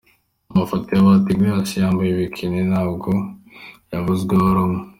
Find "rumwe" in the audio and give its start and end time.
4.57-4.81